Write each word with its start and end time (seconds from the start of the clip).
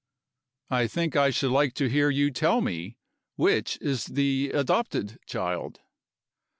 "I 0.71 0.87
think 0.87 1.15
I 1.15 1.29
should 1.29 1.51
like 1.51 1.75
to 1.75 1.85
hear 1.85 2.09
you 2.09 2.31
tell 2.31 2.59
me, 2.59 2.97
which 3.35 3.77
is 3.81 4.07
the 4.07 4.49
adopted 4.49 5.19
child." 5.27 5.81